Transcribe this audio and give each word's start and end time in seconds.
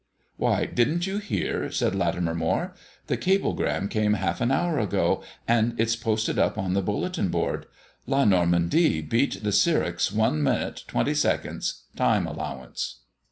"Why, 0.37 0.65
didn't 0.65 1.05
you 1.05 1.19
hear?" 1.19 1.69
said 1.69 1.93
Latimer 1.93 2.33
Moire. 2.33 2.73
"The 3.05 3.17
cablegram 3.17 3.87
came 3.87 4.13
half 4.15 4.41
an 4.41 4.49
hour 4.49 4.79
ago, 4.79 5.21
and 5.47 5.79
it's 5.79 5.95
posted 5.95 6.39
up 6.39 6.57
on 6.57 6.73
the 6.73 6.81
bulletin 6.81 7.29
board. 7.29 7.67
La 8.07 8.25
Normandie 8.25 9.01
beat 9.03 9.43
the 9.43 9.51
Syrinx 9.51 10.11
one 10.11 10.41
minute 10.41 10.85
twenty 10.87 11.13
seconds, 11.13 11.83
time 11.95 12.25
allowance." 12.25 13.01